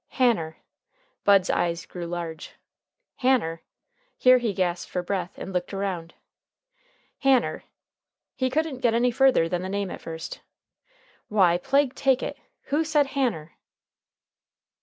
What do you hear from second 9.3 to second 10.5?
than the name at first.